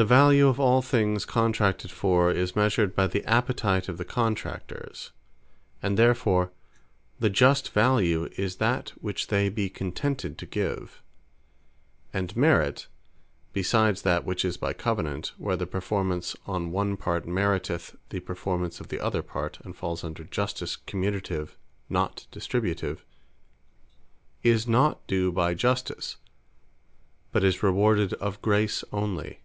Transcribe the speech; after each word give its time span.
The 0.00 0.04
value 0.04 0.46
of 0.46 0.60
all 0.60 0.80
things 0.80 1.24
contracted 1.24 1.90
for, 1.90 2.30
is 2.30 2.54
measured 2.54 2.94
by 2.94 3.08
the 3.08 3.24
Appetite 3.24 3.88
of 3.88 3.98
the 3.98 4.04
Contractors: 4.04 5.10
and 5.82 5.98
therefore 5.98 6.52
the 7.18 7.28
just 7.28 7.72
value, 7.72 8.28
is 8.36 8.58
that 8.58 8.90
which 9.00 9.26
they 9.26 9.48
be 9.48 9.68
contented 9.68 10.38
to 10.38 10.46
give. 10.46 11.02
And 12.12 12.36
Merit 12.36 12.86
(besides 13.52 14.02
that 14.02 14.24
which 14.24 14.44
is 14.44 14.56
by 14.56 14.72
Covenant, 14.72 15.32
where 15.36 15.56
the 15.56 15.66
performance 15.66 16.36
on 16.46 16.70
one 16.70 16.96
part, 16.96 17.26
meriteth 17.26 17.96
the 18.10 18.20
performance 18.20 18.78
of 18.78 18.86
the 18.90 19.00
other 19.00 19.24
part, 19.24 19.58
and 19.64 19.74
falls 19.74 20.04
under 20.04 20.22
Justice 20.22 20.76
Commutative, 20.76 21.56
not 21.90 22.28
Distributive,) 22.30 23.04
is 24.44 24.68
not 24.68 25.04
due 25.08 25.32
by 25.32 25.54
Justice; 25.54 26.18
but 27.32 27.42
is 27.42 27.64
rewarded 27.64 28.12
of 28.14 28.40
Grace 28.40 28.84
onely. 28.92 29.40